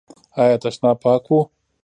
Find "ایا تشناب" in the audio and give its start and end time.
0.41-0.97